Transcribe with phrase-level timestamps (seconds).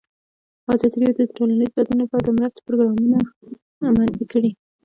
[0.73, 3.17] ازادي راډیو د ټولنیز بدلون لپاره د مرستو پروګرامونه
[3.95, 4.51] معرفي کړي.